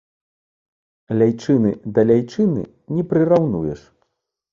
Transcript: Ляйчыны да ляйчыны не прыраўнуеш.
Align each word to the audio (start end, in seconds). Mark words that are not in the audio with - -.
Ляйчыны 1.19 1.73
да 1.97 2.05
ляйчыны 2.11 2.63
не 2.95 3.03
прыраўнуеш. 3.13 3.81